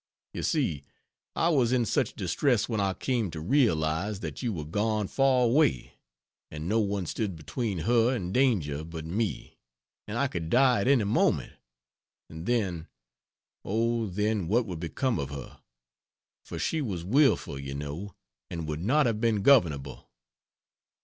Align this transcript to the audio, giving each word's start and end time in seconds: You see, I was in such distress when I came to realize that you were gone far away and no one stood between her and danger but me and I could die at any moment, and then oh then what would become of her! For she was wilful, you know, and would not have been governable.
You 0.33 0.41
see, 0.41 0.83
I 1.35 1.49
was 1.49 1.71
in 1.71 1.85
such 1.85 2.15
distress 2.15 2.67
when 2.67 2.79
I 2.79 2.95
came 2.95 3.29
to 3.29 3.39
realize 3.39 4.21
that 4.21 4.41
you 4.41 4.51
were 4.51 4.65
gone 4.65 5.07
far 5.07 5.43
away 5.45 5.99
and 6.49 6.67
no 6.67 6.79
one 6.79 7.05
stood 7.05 7.35
between 7.35 7.77
her 7.85 8.15
and 8.15 8.33
danger 8.33 8.83
but 8.83 9.05
me 9.05 9.59
and 10.07 10.17
I 10.17 10.27
could 10.27 10.49
die 10.49 10.81
at 10.81 10.87
any 10.87 11.03
moment, 11.03 11.53
and 12.31 12.47
then 12.47 12.87
oh 13.63 14.07
then 14.07 14.47
what 14.47 14.65
would 14.65 14.79
become 14.79 15.19
of 15.19 15.29
her! 15.29 15.59
For 16.45 16.57
she 16.57 16.81
was 16.81 17.05
wilful, 17.05 17.59
you 17.59 17.75
know, 17.75 18.15
and 18.49 18.67
would 18.67 18.81
not 18.83 19.05
have 19.05 19.21
been 19.21 19.43
governable. 19.43 20.09